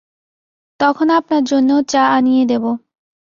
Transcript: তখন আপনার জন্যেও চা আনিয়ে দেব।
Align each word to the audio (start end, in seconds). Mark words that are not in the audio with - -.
তখন 0.79 1.07
আপনার 1.09 1.41
জন্যেও 1.43 1.79
চা 1.83 2.03
আনিয়ে 2.09 2.43
দেব। 2.45 2.63